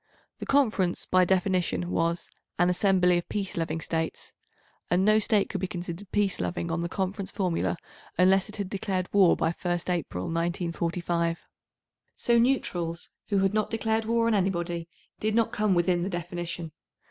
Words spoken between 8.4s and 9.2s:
it had declared